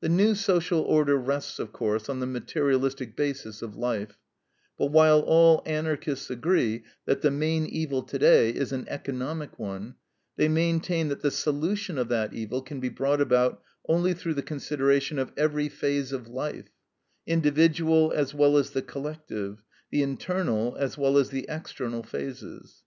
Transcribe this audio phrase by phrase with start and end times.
[0.00, 4.18] The new social order rests, of course, on the materialistic basis of life;
[4.76, 9.94] but while all Anarchists agree that the main evil today is an economic one,
[10.34, 14.42] they maintain that the solution of that evil can be brought about only through the
[14.42, 16.66] consideration of EVERY PHASE of life,
[17.24, 22.82] individual, as well as the collective; the internal, as well as the external phases.